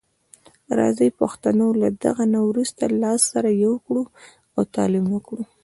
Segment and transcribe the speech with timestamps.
[0.79, 4.03] راځي پښتنو له دغه نه وروسته لاس سره یو کړو
[4.55, 5.43] او تعلیم وکړو.